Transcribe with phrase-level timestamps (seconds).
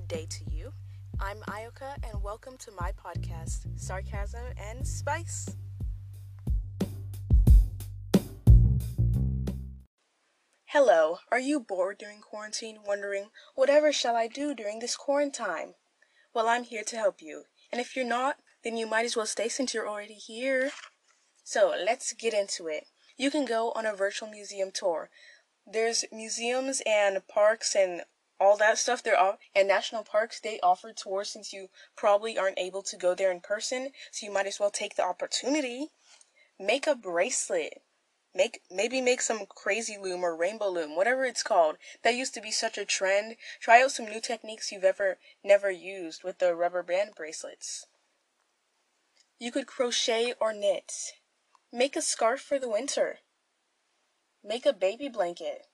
[0.00, 0.72] good day to you.
[1.20, 5.54] I'm Ayoka, and welcome to my podcast, Sarcasm and Spice.
[10.66, 15.74] Hello, are you bored during quarantine, wondering, whatever shall I do during this quarantine?
[16.32, 19.26] Well, I'm here to help you, and if you're not, then you might as well
[19.26, 20.70] stay since you're already here.
[21.44, 22.84] So let's get into it.
[23.18, 25.10] You can go on a virtual museum tour.
[25.70, 28.02] There's museums and parks and
[28.40, 32.58] all that stuff there are and national parks they offer tours since you probably aren't
[32.58, 35.90] able to go there in person so you might as well take the opportunity.
[36.58, 37.82] Make a bracelet.
[38.34, 41.76] Make maybe make some Cra-Z-Loom or rainbow loom whatever it's called.
[42.02, 43.36] That used to be such a trend.
[43.60, 47.86] Try out some new techniques you've ever never used with the rubber band bracelets.
[49.38, 50.92] You could crochet or knit.
[51.72, 53.18] Make a scarf for the winter.
[54.42, 55.66] Make a baby blanket.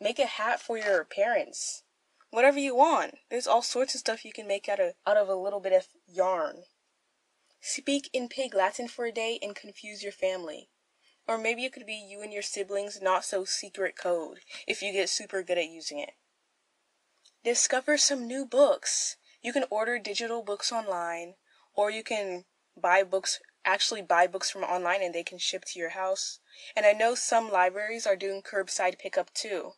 [0.00, 1.82] Make a hat for your parents
[2.30, 3.18] whatever you want.
[3.30, 5.72] There's all sorts of stuff you can make out of out of a little bit
[5.72, 6.64] of yarn.
[7.60, 10.70] Speak in pig Latin for a day and confuse your family.
[11.28, 14.92] Or maybe it could be you and your siblings' not so secret code if you
[14.92, 16.14] get super good at using it.
[17.44, 19.16] Discover some new books.
[19.42, 21.34] You can order digital books online,
[21.74, 22.44] or you can
[22.76, 26.40] buy books, actually buy books from online and they can ship to your house.
[26.74, 29.72] And I know some libraries are doing curbside pickup too.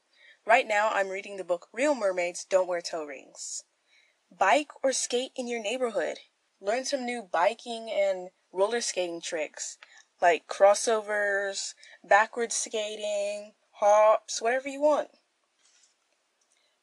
[0.45, 3.63] Right now, I'm reading the book Real Mermaids Don't Wear Toe Rings.
[4.37, 6.19] Bike or skate in your neighborhood.
[6.61, 9.79] Learn some new biking and roller skating tricks
[10.21, 15.11] like crossovers, backward skating, hops, whatever you want.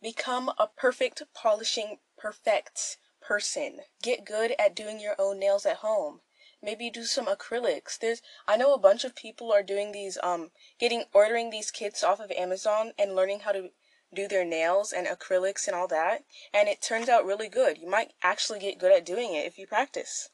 [0.01, 3.79] Become a perfect polishing perfect person.
[4.01, 6.21] Get good at doing your own nails at home
[6.61, 7.97] maybe do some acrylics.
[7.97, 12.03] There's I know a bunch of people are doing these um getting ordering these kits
[12.03, 13.69] off of Amazon and learning how to
[14.13, 17.77] do their nails and acrylics and all that, and it turns out really good.
[17.77, 20.29] You might actually get good at doing it if you practice.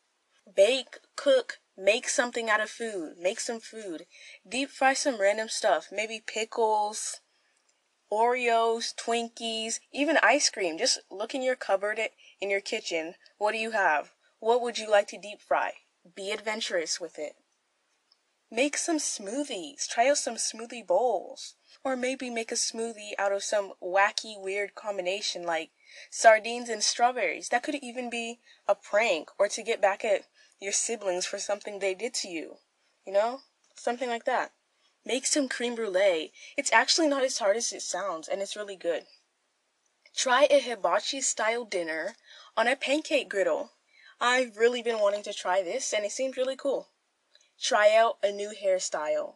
[0.56, 3.18] Bake, cook, make something out of food.
[3.20, 4.06] Make some food.
[4.48, 7.20] Deep fry some random stuff, maybe pickles,
[8.12, 10.78] Oreos, Twinkies, even ice cream.
[10.78, 12.00] Just look in your cupboard
[12.40, 13.16] in your kitchen.
[13.38, 14.14] What do you have?
[14.40, 15.74] What would you like to deep fry?
[16.14, 17.36] Be adventurous with it.
[18.52, 19.88] Make some smoothies.
[19.88, 21.56] Try out some smoothie bowls.
[21.84, 25.72] Or maybe make a smoothie out of some wacky, weird combination like
[26.10, 27.50] sardines and strawberries.
[27.50, 30.28] That could even be a prank or to get back at
[30.60, 32.58] your siblings for something they did to you.
[33.06, 33.42] You know?
[33.76, 34.54] Something like that.
[35.06, 36.34] Make some creme brulee.
[36.58, 39.06] It's actually not as hard as it sounds, and it's really good.
[40.16, 42.16] Try a hibachi style dinner
[42.58, 43.72] on a pancake griddle.
[44.20, 46.90] I've really been wanting to try this and it seems really cool.
[47.62, 49.36] Try out a new hairstyle.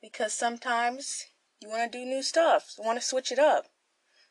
[0.00, 1.26] Because sometimes
[1.60, 3.66] you want to do new stuff, you want to switch it up.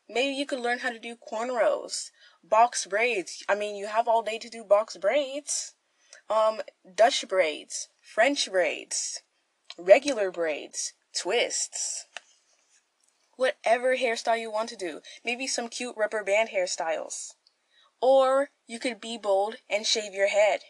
[0.08, 2.10] Maybe you could learn how to do cornrows,
[2.42, 3.44] box braids.
[3.48, 5.74] I mean, you have all day to do box braids.
[6.30, 6.62] Um,
[6.94, 9.22] Dutch braids, French braids,
[9.76, 12.06] regular braids, twists.
[13.36, 15.00] Whatever hairstyle you want to do.
[15.24, 17.34] Maybe some cute rubber band hairstyles.
[18.00, 20.60] Or you could be bold and shave your head.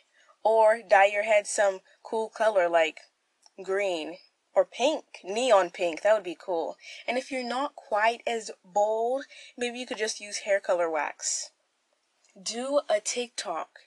[0.42, 3.00] Or dye your head some cool color like
[3.62, 4.16] green
[4.54, 6.02] or pink, neon pink.
[6.02, 6.76] That would be cool.
[7.06, 9.24] And if you're not quite as bold,
[9.56, 11.50] maybe you could just use hair color wax.
[12.40, 13.80] Do a TikTok.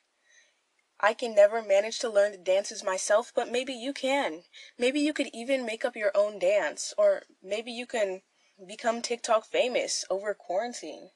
[0.99, 4.43] I can never manage to learn the dances myself, but maybe you can.
[4.77, 8.21] Maybe you could even make up your own dance, or maybe you can
[8.67, 11.09] become TikTok famous over quarantine.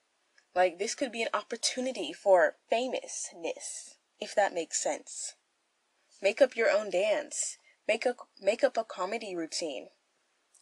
[0.55, 5.35] Like, this could be an opportunity for famousness, if that makes sense.
[6.21, 7.57] Make up your own dance.
[7.87, 9.89] Make, a, make up a comedy routine.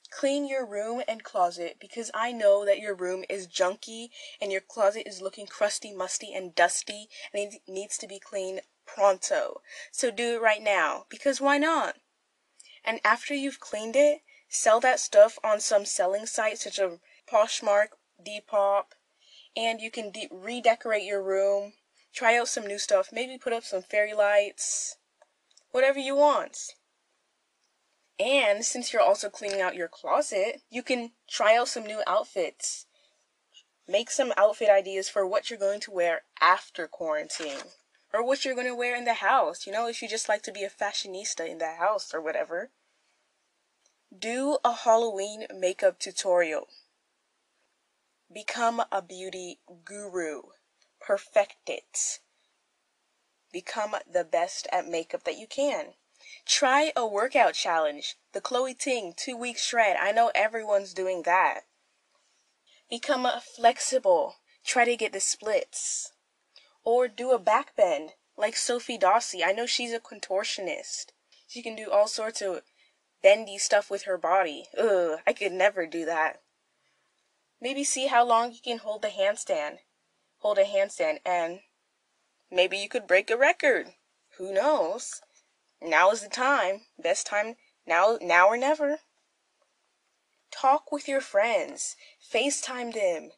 [0.10, 4.10] Clean your room and closet because I know that your room is junky
[4.42, 8.62] and your closet is looking crusty, musty, and dusty and it needs to be cleaned
[8.86, 9.62] pronto.
[9.92, 11.96] So do it right now because why not?
[12.84, 17.88] And after you've cleaned it, sell that stuff on some selling site such as Poshmark,
[18.24, 18.94] Depop,
[19.56, 21.74] and you can de- redecorate your room,
[22.14, 24.98] try out some new stuff, maybe put up some fairy lights,
[25.72, 26.58] whatever you want.
[28.20, 32.86] And since you're also cleaning out your closet, you can try out some new outfits.
[33.88, 37.58] Make some outfit ideas for what you're going to wear after quarantine.
[38.14, 40.44] Or what you're going to wear in the house, you know, if you just like
[40.44, 42.70] to be a fashionista in the house or whatever.
[44.18, 46.68] Do a Halloween makeup tutorial.
[48.34, 50.42] Become a beauty guru.
[51.00, 52.20] Perfect it.
[53.52, 55.94] Become the best at makeup that you can.
[56.46, 58.16] Try a workout challenge.
[58.32, 59.98] The Chloe Ting two week shred.
[59.98, 61.62] I know everyone's doing that.
[62.90, 64.38] Become flexible.
[64.66, 66.14] try to get the splits.
[66.84, 69.44] Or do a back bend like Sophie Dossi.
[69.46, 71.08] I know she's a contortionist.
[71.48, 72.64] She can do all sorts of
[73.22, 74.66] bendy stuff with her body.
[74.78, 76.43] Ugh, I could never do that.
[77.64, 79.78] Maybe see how long you can hold the handstand.
[80.40, 81.62] Hold a handstand and
[82.52, 83.94] maybe you could break a record.
[84.38, 85.22] Who knows?
[85.82, 86.82] Now is the time.
[87.02, 87.56] Best time
[87.88, 89.00] now now or never.
[90.52, 91.96] Talk with your friends.
[92.22, 93.32] FaceTime them.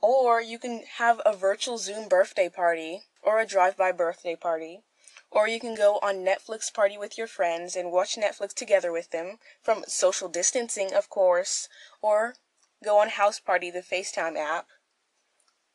[0.00, 4.84] Or you can have a virtual Zoom birthday party or a drive-by birthday party.
[5.28, 9.10] Or you can go on Netflix party with your friends and watch Netflix together with
[9.10, 11.68] them from social distancing, of course.
[12.00, 12.36] Or
[12.82, 14.66] go on Houseparty, the FaceTime app,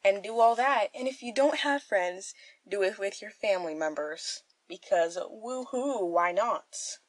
[0.03, 0.87] and do all that.
[0.93, 2.33] And if you don't have friends,
[2.67, 4.43] do it with your family members.
[4.67, 6.99] Because woohoo, why not?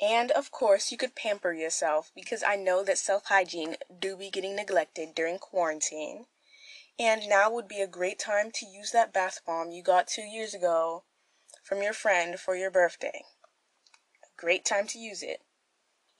[0.00, 4.30] And of course, you could pamper yourself because I know that self hygiene do be
[4.30, 6.26] getting neglected during quarantine.
[7.00, 10.22] And now would be a great time to use that bath bomb you got two
[10.22, 11.04] years ago
[11.62, 13.22] from your friend for your birthday.
[14.24, 15.42] A great time to use it.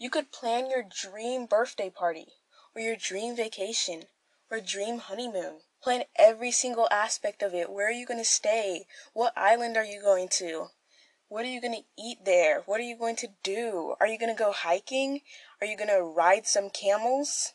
[0.01, 2.35] You could plan your dream birthday party,
[2.73, 4.05] or your dream vacation,
[4.49, 5.63] or dream honeymoon.
[5.83, 7.69] Plan every single aspect of it.
[7.69, 8.87] Where are you going to stay?
[9.13, 10.69] What island are you going to?
[11.27, 12.63] What are you going to eat there?
[12.65, 13.97] What are you going to do?
[14.01, 15.23] Are you going to go hiking?
[15.61, 17.55] Are you going to ride some camels?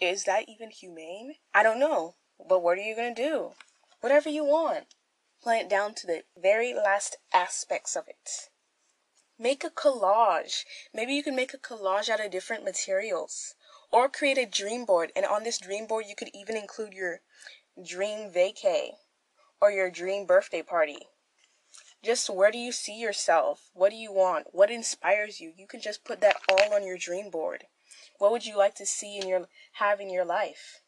[0.00, 1.36] Is that even humane?
[1.54, 2.16] I don't know.
[2.48, 3.52] But what are you going to do?
[4.00, 4.94] Whatever you want.
[5.40, 8.50] Plan it down to the very last aspects of it.
[9.42, 10.64] Make a collage.
[10.94, 13.56] Maybe you can make a collage out of different materials.
[13.90, 15.10] Or create a dream board.
[15.16, 17.22] And on this dream board, you could even include your
[17.84, 18.90] dream vacay
[19.60, 21.08] or your dream birthday party.
[22.04, 23.68] Just where do you see yourself?
[23.74, 24.54] What do you want?
[24.54, 25.52] What inspires you?
[25.56, 27.64] You can just put that all on your dream board.
[28.18, 30.82] What would you like to see in your have in your life?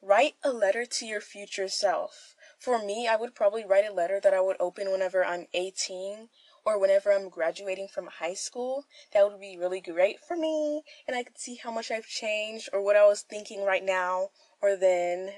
[0.00, 2.34] Write a letter to your future self.
[2.58, 6.30] For me, I would probably write a letter that I would open whenever I'm 18
[6.64, 10.82] or whenever I'm graduating from high school, that would be really great for me.
[11.06, 14.30] And I could see how much I've changed or what I was thinking right now
[14.60, 15.32] or then.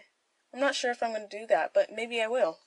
[0.53, 2.59] I'm not sure if I'm going to do that, but maybe I will.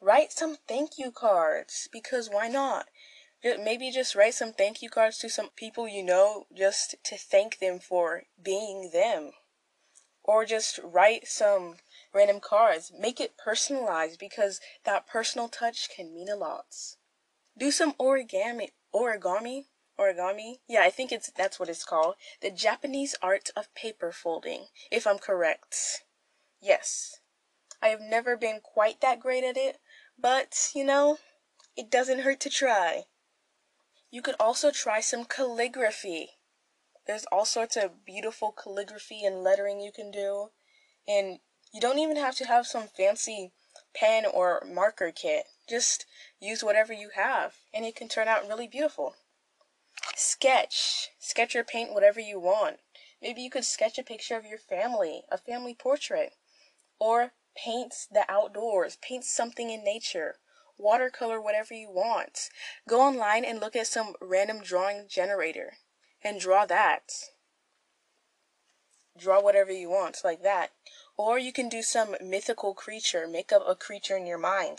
[0.00, 2.86] Write some thank you cards because why not?
[3.42, 7.58] Maybe just write some thank you cards to some people you know just to thank
[7.58, 9.32] them for being them.
[10.22, 11.76] Or just write some
[12.16, 12.90] random cards.
[12.98, 16.74] Make it personalized because that personal touch can mean a lot.
[17.56, 19.66] Do some origami, origami,
[20.00, 20.56] origami.
[20.66, 22.14] Yeah, I think it's that's what it's called.
[22.40, 26.04] The Japanese art of paper folding, if I'm correct.
[26.60, 27.20] Yes.
[27.82, 29.78] I have never been quite that great at it,
[30.18, 31.18] but you know,
[31.76, 33.04] it doesn't hurt to try.
[34.10, 36.30] You could also try some calligraphy.
[37.06, 40.48] There's all sorts of beautiful calligraphy and lettering you can do.
[41.06, 41.38] And
[41.76, 43.52] you don't even have to have some fancy
[43.94, 45.44] pen or marker kit.
[45.68, 46.06] Just
[46.40, 49.14] use whatever you have, and it can turn out really beautiful.
[50.14, 51.10] Sketch.
[51.18, 52.78] Sketch or paint whatever you want.
[53.20, 56.32] Maybe you could sketch a picture of your family, a family portrait.
[56.98, 60.36] Or paint the outdoors, paint something in nature.
[60.78, 62.48] Watercolor whatever you want.
[62.88, 65.74] Go online and look at some random drawing generator
[66.24, 67.12] and draw that.
[69.18, 70.70] Draw whatever you want, like that.
[71.16, 74.78] Or you can do some mythical creature, make up a creature in your mind.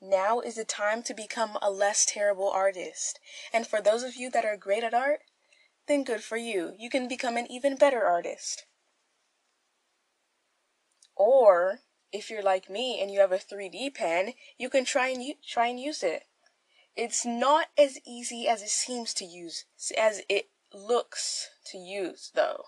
[0.00, 3.18] Now is the time to become a less terrible artist.
[3.52, 5.20] And for those of you that are great at art,
[5.86, 6.74] then good for you.
[6.78, 8.66] You can become an even better artist.
[11.16, 11.80] Or
[12.12, 15.66] if you're like me and you have a 3D pen, you can try and try
[15.66, 16.24] and use it.
[16.94, 19.64] It's not as easy as it seems to use
[19.96, 22.64] as it looks to use though.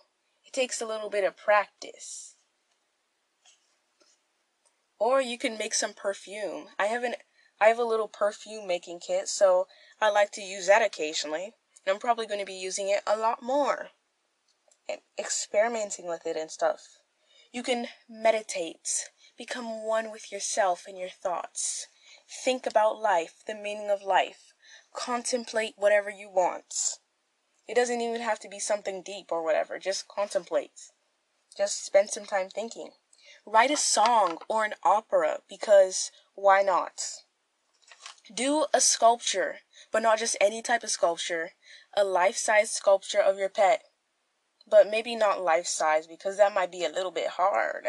[0.50, 2.34] It takes a little bit of practice.
[4.98, 6.70] Or you can make some perfume.
[6.76, 7.14] I have an
[7.60, 9.68] I have a little perfume making kit, so
[10.00, 11.54] I like to use that occasionally.
[11.86, 13.90] And I'm probably going to be using it a lot more.
[14.88, 16.98] And experimenting with it and stuff.
[17.52, 21.86] You can meditate, become one with yourself and your thoughts.
[22.28, 24.52] Think about life, the meaning of life.
[24.92, 26.98] Contemplate whatever you want.
[27.70, 29.78] It doesn't even have to be something deep or whatever.
[29.78, 30.90] Just contemplate.
[31.56, 32.94] Just spend some time thinking.
[33.46, 37.00] Write a song or an opera because why not?
[38.34, 39.60] Do a sculpture,
[39.92, 41.52] but not just any type of sculpture.
[41.96, 43.84] A life size sculpture of your pet.
[44.68, 47.86] But maybe not life size because that might be a little bit hard.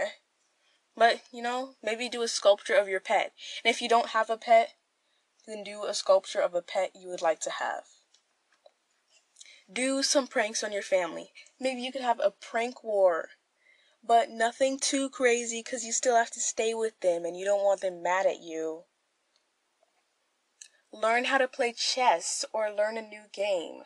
[0.96, 3.34] But, you know, maybe do a sculpture of your pet.
[3.66, 4.76] And if you don't have a pet,
[5.48, 7.86] then do a sculpture of a pet you would like to have.
[9.72, 11.32] Do some pranks on your family.
[11.60, 13.30] Maybe you could have a prank war,
[14.04, 17.64] but nothing too crazy because you still have to stay with them and you don't
[17.64, 18.84] want them mad at you.
[20.92, 23.84] Learn how to play chess or learn a new game.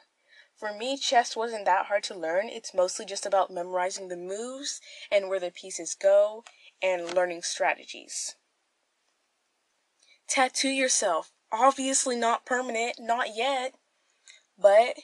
[0.55, 2.49] For me, chess wasn't that hard to learn.
[2.49, 4.79] It's mostly just about memorizing the moves
[5.11, 6.45] and where the pieces go
[6.81, 8.35] and learning strategies.
[10.27, 11.31] Tattoo yourself.
[11.51, 13.75] Obviously not permanent, not yet.
[14.57, 14.99] But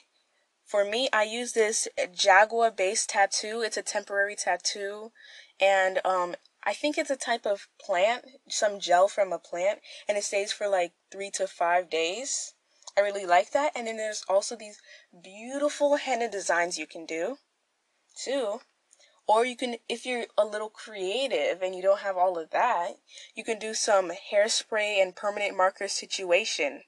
[0.72, 3.60] for me, I use this Jagua base tattoo.
[3.60, 5.12] It's a temporary tattoo.
[5.60, 10.16] And um, I think it's a type of plant, some gel from a plant, and
[10.16, 12.54] it stays for like three to five days.
[12.96, 13.72] I really like that.
[13.76, 14.80] And then there's also these
[15.22, 17.36] beautiful henna designs you can do
[18.16, 18.60] too.
[19.28, 22.92] Or you can, if you're a little creative and you don't have all of that,
[23.34, 26.84] you can do some hairspray and permanent marker situation.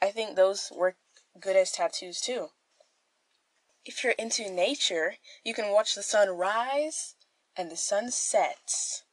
[0.00, 0.98] I think those work
[1.40, 2.50] good as tattoos too.
[3.84, 7.16] If you're into nature, you can watch the sun rise
[7.56, 9.04] and the sun sets.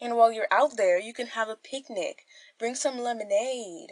[0.00, 2.24] And while you're out there, you can have a picnic.
[2.58, 3.90] Bring some lemonade.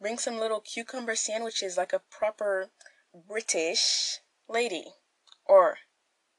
[0.00, 2.70] Bring some little cucumber sandwiches like a proper
[3.12, 4.18] British
[4.48, 4.94] lady.
[5.46, 5.78] Or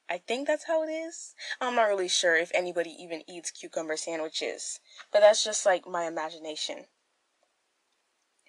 [0.10, 1.34] I think that's how it is.
[1.60, 4.80] I'm not really sure if anybody even eats cucumber sandwiches,
[5.12, 6.86] but that's just like my imagination.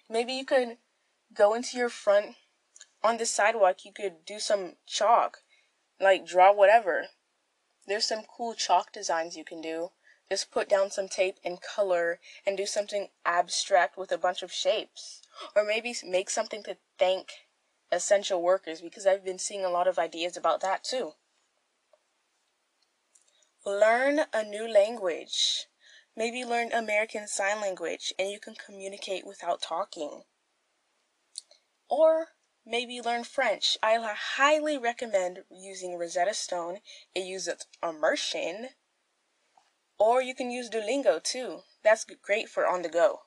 [0.09, 0.77] Maybe you could
[1.33, 2.35] go into your front
[3.03, 5.39] on the sidewalk, you could do some chalk,
[5.99, 7.07] like draw whatever.
[7.87, 9.91] There's some cool chalk designs you can do.
[10.29, 14.51] Just put down some tape and color and do something abstract with a bunch of
[14.51, 15.21] shapes.
[15.55, 17.29] Or maybe make something to thank
[17.91, 21.13] essential workers because I've been seeing a lot of ideas about that too.
[23.65, 25.67] Learn a new language.
[26.15, 30.23] Maybe learn American Sign Language and you can communicate without talking.
[31.89, 32.29] Or
[32.67, 33.77] maybe learn French.
[33.81, 36.79] I highly recommend using Rosetta Stone.
[37.15, 38.69] It uses immersion.
[39.97, 41.61] Or you can use Duolingo too.
[41.83, 43.21] That's great for on the go.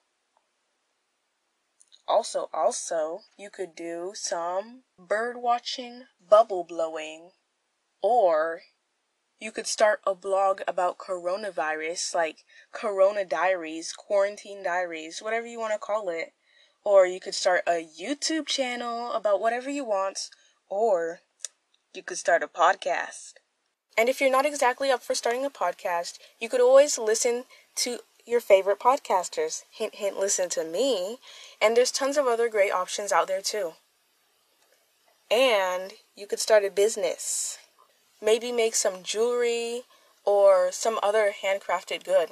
[2.07, 7.31] Also, also, you could do some bird watching, bubble blowing,
[8.03, 8.63] or
[9.39, 15.73] you could start a blog about coronavirus, like Corona Diaries, Quarantine Diaries, whatever you want
[15.73, 16.35] to call it.
[16.85, 20.31] Or you could start a YouTube channel about whatever you want,
[20.69, 21.21] or
[21.95, 23.35] you could start a podcast.
[23.99, 27.45] And if you're not exactly up for starting a podcast, you could always listen
[27.77, 29.65] to your favorite podcasters.
[29.71, 31.19] Hint, hint, listen to me.
[31.61, 33.73] And there's tons of other great options out there too.
[35.31, 37.59] And you could start a business
[38.21, 39.83] maybe make some jewelry
[40.25, 42.31] or some other handcrafted good.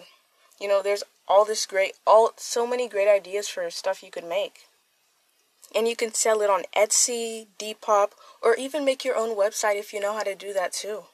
[0.60, 4.24] You know, there's all this great, all so many great ideas for stuff you could
[4.24, 4.66] make.
[5.74, 9.92] And you can sell it on Etsy, Depop, or even make your own website if
[9.92, 11.04] you know how to do that too.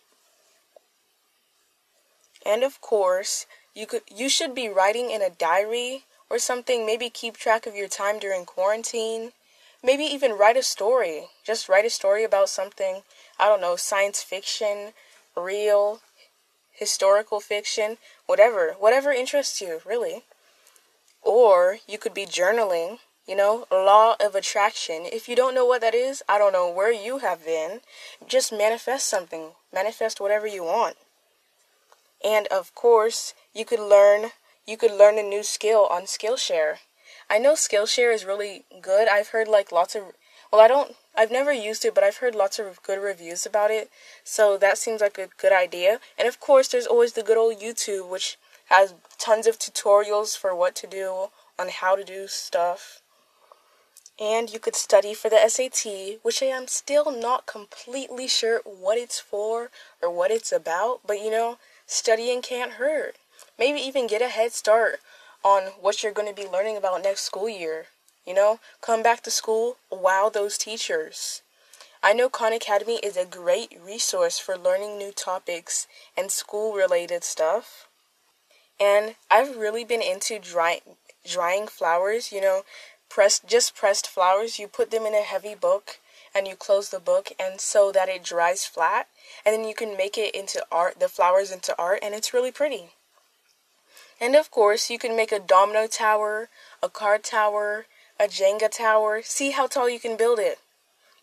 [2.47, 7.11] And of course, you could you should be writing in a diary or something, maybe
[7.11, 9.33] keep track of your time during quarantine.
[9.83, 11.29] Maybe even write a story.
[11.45, 13.03] Just write a story about something
[13.39, 14.93] I don't know, science fiction,
[15.37, 16.01] real,
[16.75, 20.25] historical fiction, whatever, whatever interests you, really.
[21.23, 25.07] Or you could be journaling, you know, law of attraction.
[25.07, 27.81] If you don't know what that is, I don't know where you have been.
[28.27, 30.97] Just manifest something, manifest whatever you want.
[32.23, 34.31] And of course, you could learn
[34.67, 36.77] you could learn a new skill on Skillshare.
[37.29, 39.09] I know Skillshare is really good.
[39.09, 40.05] I've heard like lots of
[40.53, 43.71] well, I don't I've never used it, but I've heard lots of good reviews about
[43.71, 43.89] it.
[44.25, 46.01] So that seems like a good idea.
[46.19, 48.37] And of course, there's always the good old YouTube, which
[48.67, 53.01] has tons of tutorials for what to do, on how to do stuff.
[54.21, 58.99] And you could study for the SAT, which I am still not completely sure what
[58.99, 59.71] it's for
[60.03, 63.17] or what it's about, but you know, studying can't hurt.
[63.59, 65.01] Maybe even get a head start
[65.45, 67.87] on what you're going to be learning about next school year.
[68.27, 71.43] You know, come back to school, wow those teachers.
[72.03, 77.25] I know Khan Academy is a great resource for learning new topics and school related
[77.25, 77.87] stuff.
[78.81, 80.81] And I've really been into dry,
[81.27, 82.63] drying flowers, you know,
[83.09, 84.59] pressed just pressed flowers.
[84.59, 85.99] You put them in a heavy book
[86.35, 89.09] and you close the book and so that it dries flat
[89.45, 92.53] and then you can make it into art, the flowers into art and it's really
[92.53, 92.91] pretty.
[94.21, 96.49] And of course, you can make a domino tower,
[96.83, 97.87] a card tower,
[98.19, 99.23] a Jenga tower.
[99.23, 100.59] See how tall you can build it.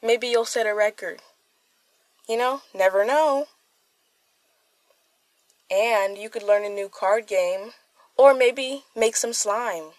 [0.01, 1.19] Maybe you'll set a record.
[2.27, 3.47] You know, never know.
[5.69, 7.71] And you could learn a new card game
[8.17, 9.91] or maybe make some slime.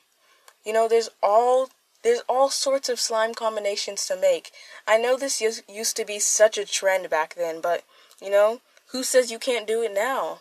[0.65, 1.71] You know, there's all
[2.03, 4.51] There's all sorts of slime combinations to make.
[4.89, 7.85] I know this used to be such a trend back then, but,
[8.21, 10.41] you know, who says you can't do it now?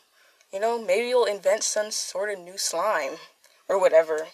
[0.51, 3.17] You know, maybe you'll invent some sort of new slime.
[3.69, 4.27] Or whatever.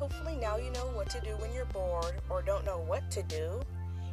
[0.00, 3.22] Hopefully, now you know what to do when you're bored or don't know what to
[3.22, 3.60] do.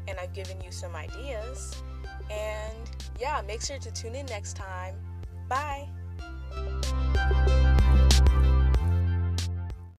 [0.09, 1.81] And I've given you some ideas.
[2.29, 2.77] And
[3.17, 4.95] yeah, make sure to tune in next time.
[5.47, 5.87] Bye.